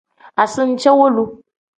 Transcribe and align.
Asincewolu. 0.43 1.23